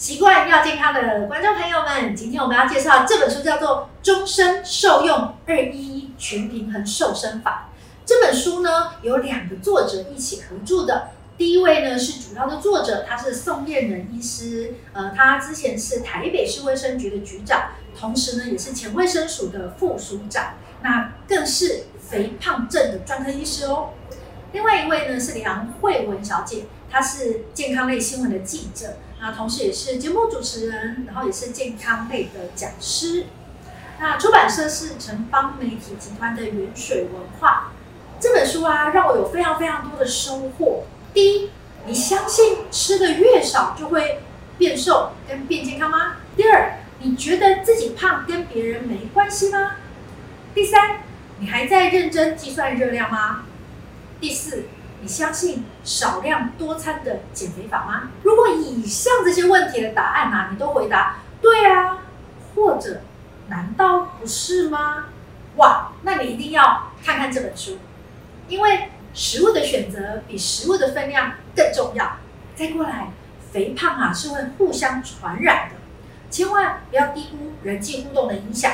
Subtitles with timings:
[0.00, 7.68] 习惯要健康的观众朋友们，今天我们要介绍这本书，叫做《终身受用二一全平衡瘦身法》。
[8.06, 11.08] 这本书呢，有两个作者一起合著的。
[11.36, 23.90] 第一位呢是主要的作者，他是宋晏仁医师，呃，他之前是台北市卫生局的局长，同时呢也是前卫生署的副署长，那更是肥胖症的专科医师哦。
[24.52, 28.96] 另外一位呢是梁慧文小姐，她是健康类新闻的记者。
[29.20, 33.26] 那同时也是节目主持人，然后也是健康类的讲师。
[33.98, 37.72] 那出版社是城邦媒体集团的元水文化。
[38.18, 40.84] 这本书啊，让我有非常非常多的收获。
[41.12, 41.50] 第一，
[41.86, 44.20] 你相信吃的越少就会
[44.56, 46.16] 变瘦跟变健康吗？
[46.36, 49.76] 第二，你觉得自己胖跟别人没关系吗？
[50.54, 51.00] 第三，
[51.38, 53.44] 你还在认真计算热量吗？
[54.18, 54.64] 第四，
[55.02, 58.10] 你相信少量多餐的减肥法吗？
[58.22, 61.98] 如果以上这些问题的答案啊，你都回答对啊，
[62.54, 63.00] 或者
[63.48, 65.06] 难道不是吗？
[65.56, 67.78] 哇，那你一定要看看这本书，
[68.46, 72.18] 因为食物的选择比食物的分量更重要。
[72.54, 73.08] 再过来，
[73.50, 75.76] 肥胖啊是会互相传染的，
[76.30, 78.70] 千万不要低估人际互动的影响。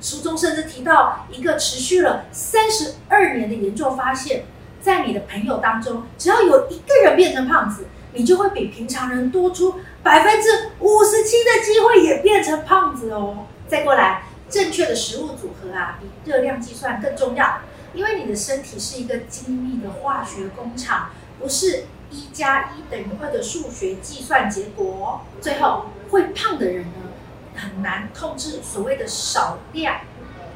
[0.00, 4.44] 书中甚至提到一个持续了三十二年的研究发现。
[4.88, 13.44] 在你的朋友当中，只要有一个人变成胖子，你就会比平常人多出百分之五十七的机会也变成胖子哦。
[13.66, 17.58] 再过来，正确的食物组合啊，比热量计算更重要，
[17.92, 25.20] 因为你的身体是一个精密的化学工厂，不是一加一等于二的数学计算结果。
[25.38, 27.10] 最后，会胖的人呢，
[27.54, 29.96] 很难控制所谓的少量，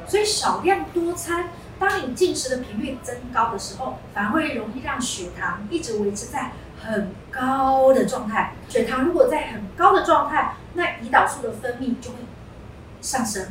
[0.07, 1.49] 所以少量多餐。
[1.79, 8.53] 当你进食的频率增高的时候，反而会容易让血糖一直维持在很高的状态。
[8.69, 12.17] 血糖如果在很高的状态，那胰岛素的分泌就会
[13.01, 13.47] 上升，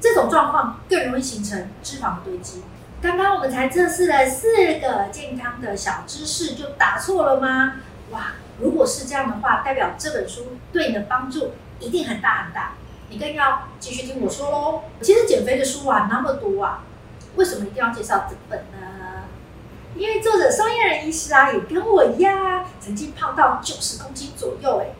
[0.00, 2.62] 这种状况更容易形成脂肪堆积。
[3.02, 4.48] 刚刚我们才测试了四
[4.80, 7.74] 个健康的小知识，就答错了吗？
[8.10, 12.72] 哇，如果是这样的话，代表这本书对你的帮助一定很大很大。
[13.10, 14.82] 你更要继续听我说喽。
[15.02, 16.82] 其实减肥的书啊，那么多啊。
[17.36, 19.24] 为什么一定要介绍这本呢？
[19.94, 24.94] 因为作者商业人医师啊，也跟我一样，曾经胖到九十公斤左右哎，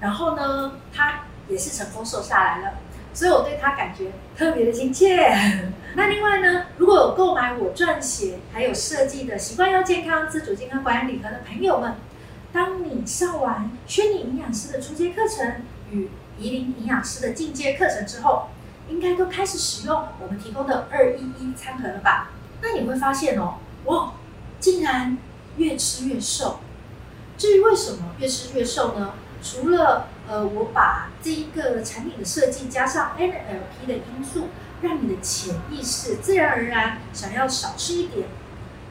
[0.00, 2.74] 然后呢，他也是成功瘦下来了，
[3.14, 5.34] 所以我对他感觉特别的亲切。
[5.96, 11.94] 那另外呢，如果有购买我撰写还有设计的《习惯要健康自主健康管理礼盒》的朋友们，
[12.52, 18.48] 当你上完虚拟营养师的初阶课程与宜林营养师的进阶课程之后，
[18.88, 22.30] 应该都开始使用我们提供的二一一餐盒了吧？
[22.60, 23.54] 那你会发现哦，
[23.84, 24.12] 哇，
[24.60, 25.16] 竟然
[25.56, 26.60] 越吃越瘦。
[27.36, 29.14] 至于为什么越吃越瘦呢？
[29.42, 34.48] 除了呃，我把这一个产品的设计加上 NLP 的因素，
[34.80, 38.28] 让你的潜意识自然而然想要少吃一点。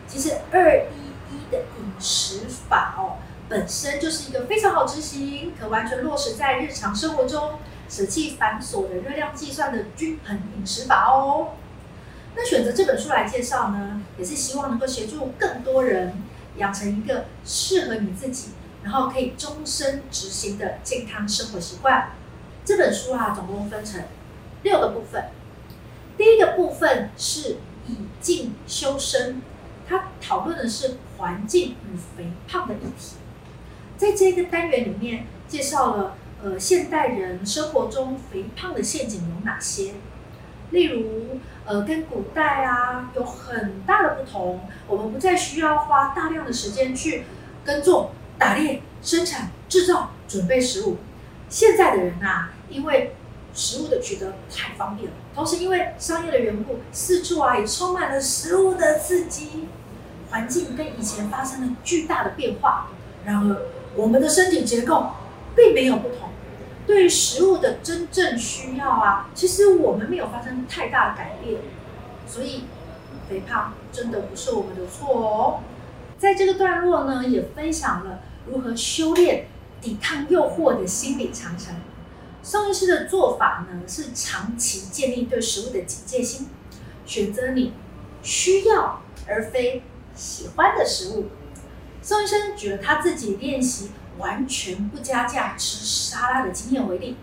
[0.07, 3.15] 其实二一一的饮食法哦，
[3.47, 7.59] 本身就是一个非常好执行，可完全落实在日常生活中。
[7.91, 11.49] 舍弃繁琐的热量计算的均衡饮食法哦。
[12.33, 16.13] 那选择这本书来介绍呢，也是希望能够协助更多人
[16.55, 22.13] 养成一个适合你自己，然后可以终身执行的健康生活习惯。
[22.63, 24.01] 这本书啊，总共分成
[24.63, 25.25] 六个部分。
[26.17, 29.41] 第一个部分是以静修身，
[29.85, 33.17] 它讨论的是环境与肥胖的议题。
[33.97, 36.15] 在这个单元里面，介绍了。
[36.43, 39.93] 呃，现代人生活中肥胖的陷阱有哪些？
[40.71, 44.61] 例如，呃，跟古代啊有很大的不同。
[44.87, 47.25] 我们不再需要花大量的时间去
[47.63, 50.97] 耕种、打猎、生产、制造、准备食物。
[51.49, 53.13] 现在的人啊，因为
[53.53, 59.67] 食物的取得太方便了，同时因为商业的缘故，四处啊也充满了食物的刺激，
[60.29, 62.87] 环境跟以前发生了巨大的变化。
[63.25, 63.61] 然而，
[63.95, 65.07] 我们的身体结构
[65.55, 66.29] 并没有不同。
[66.87, 71.61] 对于食物的真正需要啊，其实我们没有发生太大的改变，
[72.27, 72.63] 所以
[73.29, 75.59] 肥胖真的不是我们的错哦。
[76.17, 79.47] 在这个段落呢，也分享了如何修炼
[79.79, 81.75] 抵抗诱惑的心理长城。
[82.43, 86.47] 宋医师的做法呢，是长期建立对食物的警戒心，
[87.05, 87.73] 选择你
[88.23, 89.83] 需要而非
[90.15, 91.27] 喜欢的食物。
[92.01, 93.91] 宋医生举了他自己练习。
[94.21, 97.17] 完全不加价吃沙拉的经验为例，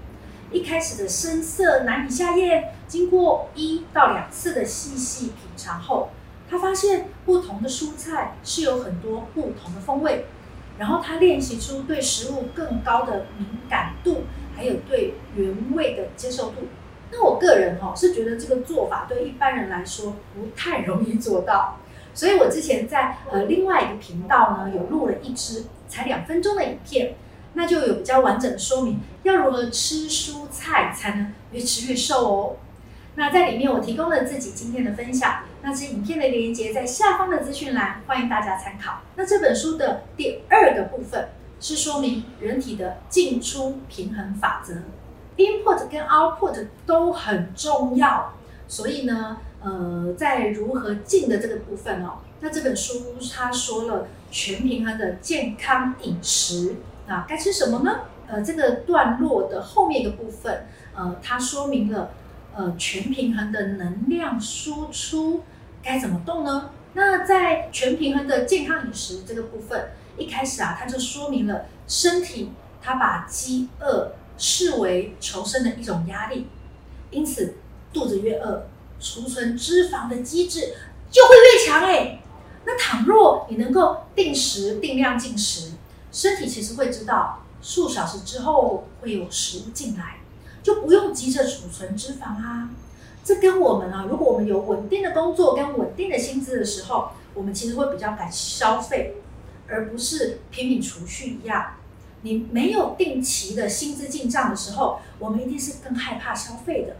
[0.50, 6.10] 一开始的生涩难以下咽，经过一到两次的细细品尝后，
[6.50, 10.26] 他发现不同的蔬菜是有很多不同的风味，
[10.78, 14.24] 然后他练习出对食物更高的敏感度，
[14.56, 16.68] 还有对原味的接受度。
[17.10, 21.78] 那我个人哈、哦、是觉得这个做法对一般人来说不太容易做到，
[22.18, 27.14] 所以我之前在呃另外一个频道呢有录了一支才两分钟的影片，
[27.52, 32.56] 那就有比较完整的说明要如何吃蔬菜才能越吃越瘦哦。
[33.14, 39.00] 那在里面我提供了自己今天的分享，那这影片的连接在下方的资讯栏，欢迎大家参考。
[39.14, 41.28] 那这本书的第二个部分
[41.60, 44.74] 是说明人体的进出平衡法则。
[45.36, 48.32] Input 跟 Output 都很重要，
[48.66, 56.76] 所以呢，呃，在如何进的这个部分哦，那这本书它说了全平衡的健康饮食
[57.06, 58.00] 啊，该吃什么呢？
[58.26, 62.10] 呃，这个段落的后面一个部分，呃，它说明了
[62.54, 65.42] 呃全平衡的能量输出
[65.82, 66.70] 该怎么动呢？
[66.94, 74.12] 那在全平衡的健康饮食这个部分，一开始啊，它就说明了身体它把饥饿。
[74.40, 76.46] 视为求生的一种压力，
[77.10, 77.56] 因此
[77.92, 78.68] 肚子越饿，
[79.00, 80.74] 储存脂肪的机制
[81.10, 82.20] 就会越强哎。
[82.64, 85.72] 那倘若你能够定时定量进食，
[86.12, 90.18] 身体其实会知道数小时之后会有食物进来，
[90.62, 92.70] 就不用急着储存脂肪啊。
[93.24, 99.16] 这跟我们啊，如果我们有稳定的工作跟稳定的薪资的时候，我们其实会比较敢消费，
[99.66, 101.74] 而不是拼命储蓄一样。
[102.22, 106.96] 你没有定期的薪资进账的时候，我们一定是更害怕消费的。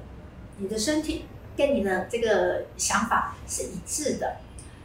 [0.58, 1.24] 你的身体
[1.58, 4.36] 跟你的这个想法是一致的，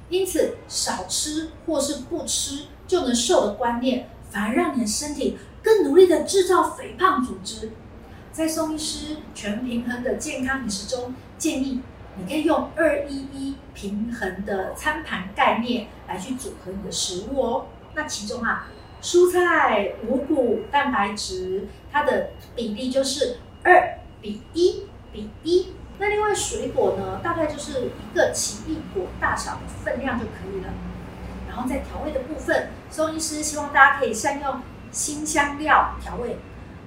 [0.10, 7.72] 因此少吃或是不吃就能瘦的观念，反而让你的身体更努力的制造肥胖组织。
[8.32, 11.82] 在宋医师全平衡的健康饮食中，建议
[12.18, 17.68] 你可以用二一一平衡的餐盘概念来去组合你的食物哦。
[17.94, 18.68] 那其中啊。
[19.04, 25.74] 蔬菜、五谷、蛋白质，它的比例就是二比一比一。
[26.04, 30.68] 那另外水果呢，大概就是一个奇异果大小的分量就可以了。
[31.48, 34.60] 然后在调味的部分，宋医师希望大家可以善用
[34.92, 36.40] 辛香料调味，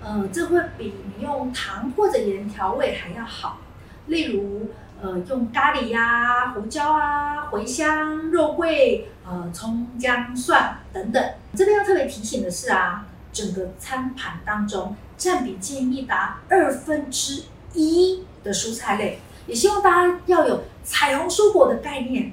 [0.02, 3.60] 呃，这会比你用糖或者盐调味还要好。
[4.08, 4.68] 例如，
[5.00, 11.24] 呃，用咖喱呀、胡椒啊、茴香、肉桂、呃、葱姜蒜等等。
[11.54, 22.32] 这边要特别提醒的是啊，整个餐盘当中占比建议达二分之一的蔬菜类，也希望大家要有彩虹蔬果的概念。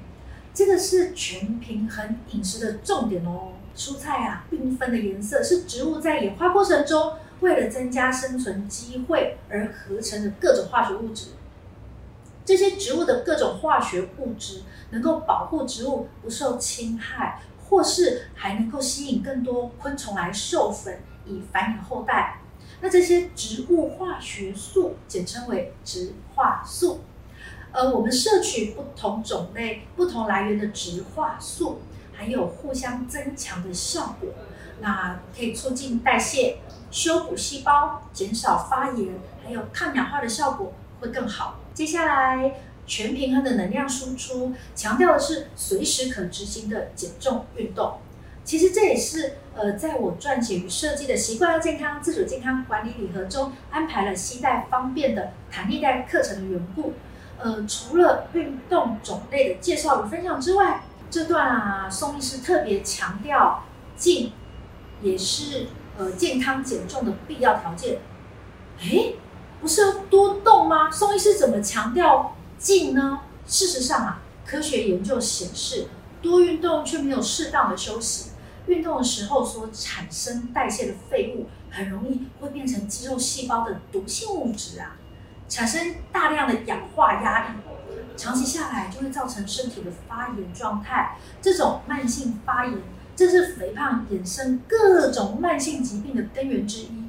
[0.54, 3.54] 这个是全平衡饮食的重点哦。
[3.76, 11.30] 蔬菜啊，缤纷的颜色是植物在演化过程中为了增加生存机会而合成的各种化学物质。
[12.46, 14.62] 这些植物的各种化学物质
[14.92, 22.42] 能够保护植物不受侵害，或是还能够吸引更多昆虫来授粉以繁衍后代。
[22.84, 27.00] 那这些植物化学素简称为植化素。
[27.72, 31.80] 呃，我们摄取不同种类、不同来源的植化素，
[32.12, 34.32] 还有互相增强的效果。
[34.82, 36.58] 那可以促进代谢、
[36.92, 41.62] 修补细胞、减少发炎，还有抗氧化的效果会更好。
[41.74, 48.00] 接下来，全平衡的能量输出，强调的是随时可执行的减重运动。
[48.44, 56.94] 其实这也是呃，在我撰写与设计的习惯健康自主健康管理礼盒中安排了携带方便的弹力带课程的缘故。
[57.40, 63.64] 呃，除了运动种类的介绍与分享之外，这段啊，宋医师特别强调
[63.96, 64.32] 静，
[65.02, 68.00] 也是呃健康减重的必要条件。
[68.82, 69.16] 诶
[69.62, 70.92] 不是要多动吗？
[70.92, 73.22] 宋医师怎么强调静呢？
[73.46, 75.88] 事实上啊，科学研究显示，
[76.22, 78.32] 多运动却没有适当的休息，
[78.68, 84.96] 运动的时候所产生代谢的废物，很容易会变成肌肉细胞的毒性物质啊，
[85.50, 87.54] 产生大量的氧化压力，
[88.16, 91.18] 长期下来就会造成身体的发炎状态。
[91.42, 92.78] 这种慢性发炎，
[93.16, 97.04] 这是肥胖衍生各种慢性疾病的根源之一。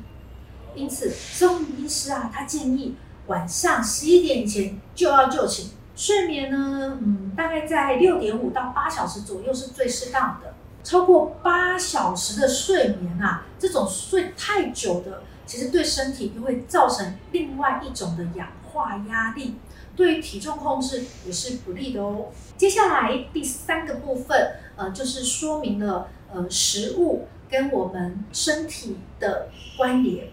[0.74, 2.96] 因此，宋医师啊，他建议
[3.28, 10.53] 晚上十一点以前就要就寝，睡眠呢，嗯，大概在六点五到八小时左右是最适当的。
[10.84, 19.54] 超过八小时的睡眠啊，这种睡太久的，其实对身体又会造成另外一种的氧化压力，
[19.96, 22.26] 对于体重控制也是不利的哦。
[22.58, 29.48] 接下来第三个部分，呃，就是说明了呃食物跟我们身体的
[29.78, 30.28] 关联。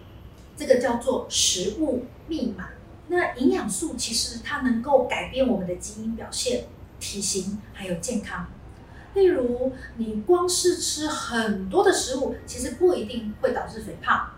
[0.54, 2.68] 这个叫做食物密码。
[3.08, 6.66] 那营养素其实它能够改变我们的基因表现、
[7.00, 8.46] 体型还有健康。
[9.14, 14.30] 例如，你光是吃很多的食物，其实不一定会导致肥胖。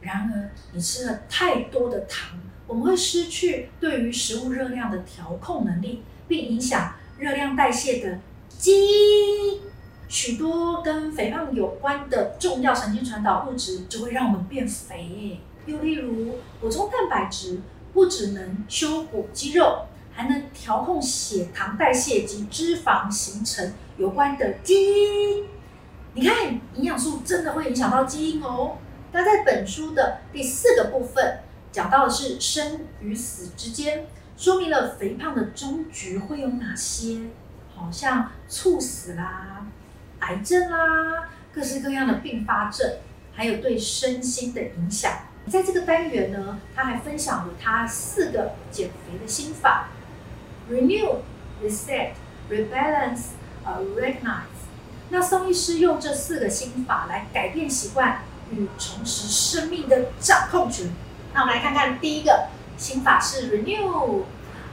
[0.00, 8.18] 然而，你吃了太多的糖，我们会失去对于食物热量的调控能力，并影响热量代谢的
[8.48, 9.60] 基因。
[10.06, 15.40] 许多跟肥胖有关的重要神经传导物质就会让我们变肥。
[15.66, 17.60] 又例如，补充蛋白质
[17.92, 25.48] 不只能修补肌肉，还能调控血糖代谢及脂肪形成有关的基因。
[26.14, 28.78] 你看，营养素真的会影响到基因哦。
[29.12, 31.40] 那在本书的第四个部分，
[31.72, 34.06] 讲到的是生与死之间，
[34.36, 37.30] 说明了肥胖的终局会有哪些，
[37.74, 39.66] 好像猝死啦、
[40.20, 42.98] 癌症啦、各式各样的并发症，
[43.32, 45.10] 还有对身心的影响。
[45.48, 49.88] 在这个单元呢，他还分享了他四个减肥的心法
[50.70, 51.16] ：Renew、
[51.62, 52.12] Reset、
[52.50, 53.32] Rebalance、
[53.64, 54.64] 呃、Recognize。
[55.10, 58.22] 那宋医师用这四个心法来改变习惯。
[58.52, 60.90] 与重拾生命的掌控权。
[61.32, 64.24] 那我们来看看第一个心法是 Renew。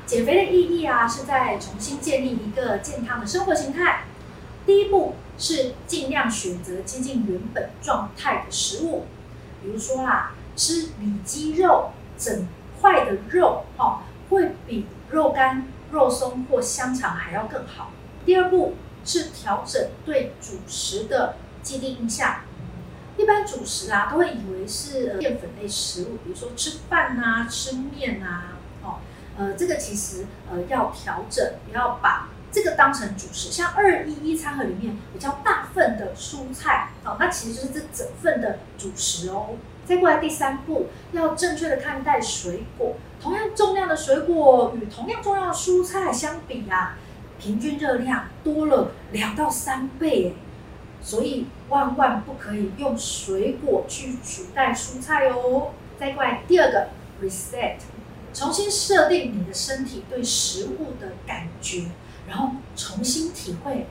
[0.05, 4.03] 减肥的意义啊，是在重新建立一个健康的生活形态。
[4.65, 9.05] 第一步是尽量选择接近原本状态的食物，
[9.63, 12.45] 比如说啦、啊，吃里脊肉、整
[12.81, 17.91] 块的肉，哦，会比肉干、肉松或香肠还要更好。
[18.25, 22.41] 第二步是调整对主食的既定印象。
[23.17, 28.99] 一般主食啊，都会以为是淀粉类食物，比如说吃饭啊、吃面啊，哦，
[29.37, 33.51] 呃，这个其实呃要调整，不要把这个当成主食。
[33.51, 39.49] 像二一一餐盒里面比较大份的蔬菜，哦，那其实就是这整份的主食哦。
[39.85, 46.97] 再过来第三步，要正确的看待水果，同样重量的水果与同样重量的蔬菜相比啊，
[47.39, 50.35] 平均热量多了两到三倍，
[51.01, 51.47] 所以。
[51.71, 55.71] 万万不可以用水果去取代蔬菜哦！
[55.97, 56.89] 再过来第二个
[57.23, 57.77] reset，
[58.33, 61.85] 重新设定你的身体对食物的感觉，
[62.27, 63.87] 然后重新体会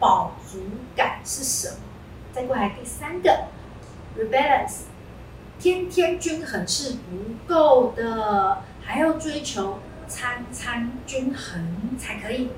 [0.00, 0.58] 饱足
[0.96, 1.76] 感是什么。
[2.32, 3.44] 再过来第三个
[4.18, 4.86] rebalance，
[5.60, 12.48] 天天均衡是不够的，还要追求餐餐均衡才可以。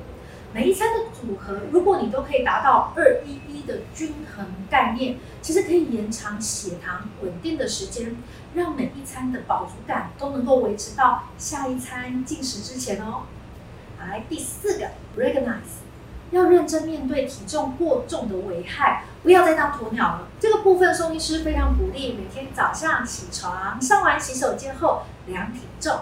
[0.54, 8.14] 每一餐的组合，如果你都可以达到二一一的均衡概念，其实可以延长血糖稳定的时间，
[8.54, 13.22] 让每一餐的饱足感都能够维持到下一餐进食之前哦。
[13.98, 15.80] 来，第四个，recognize，
[16.32, 20.28] 要认真面对体重过重的危害，不要再当鸵鸟了。
[20.40, 26.00] 这个部分，宋医师非常鼓励每天早上起床，上完洗手间后量体重，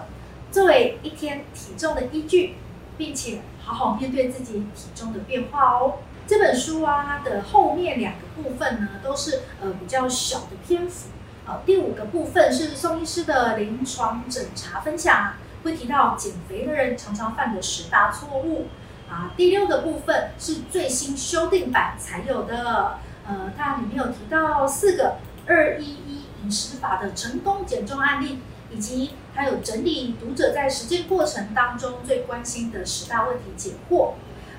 [0.51, 2.55] 作为一天体重的依据，
[2.97, 3.41] 并且。
[3.63, 5.99] 好好面对自己体重的变化哦。
[6.25, 11.09] 这本书啊的后面两个部分呢，都是呃比较小的篇幅。
[11.45, 15.33] 呃，第五个部分是宋医师的临床诊查分享，
[15.63, 18.65] 会提到减肥的人常常犯的十大错误。
[19.11, 28.39] 啊，第六个部分是最新修订版才有的，呃，它里面有提到四个二一一饮食法的成功减重案例。
[28.73, 34.13] 以及还有整理读者在实践过程当中最关心的十大问题解惑。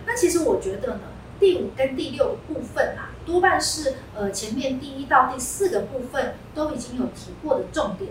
[0.04, 1.00] 那其实我觉得呢，
[1.40, 8.11] 第五跟第六部分啊，多半是呃前面第一到第四个部分都已经有提过的重点，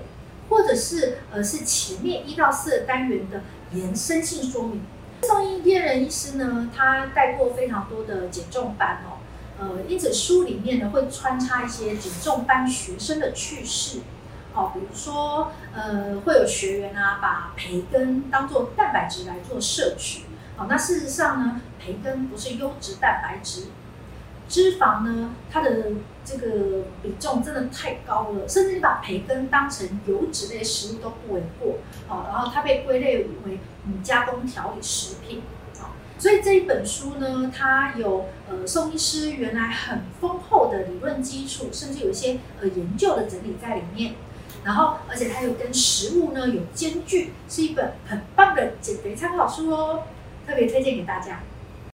[0.50, 3.44] 或者是呃是前面一到四个单元的
[3.74, 4.82] 延伸性说明。
[5.24, 9.18] 宋英天人医师呢，他带过非常多的减重班哦，
[9.60, 14.00] 呃，因此书里面呢会穿插一些减重班学生的趣事。
[14.54, 20.24] 哦，比如说，呃，会有学员啊，把培根当做蛋白质来做摄取。
[20.58, 23.68] 好，那事实上呢，培根不是优质蛋白质，
[24.52, 25.94] 脂肪呢，它的
[26.26, 31.78] 这个比重真的太高了，甚至你把培根当成油脂类食物都不为过。
[32.10, 35.42] 好，然后它被归类为嗯加工调理食品。
[35.80, 44.16] 好，所以这一本书呢，它有呃宋医师原来很丰厚的理论基础，甚至有一些呃研究的整理在里面。
[44.66, 50.04] 然后，而且它又跟食物呢有兼具，是一本很棒的减肥参考书哦，
[50.46, 51.40] 特别推荐给大家。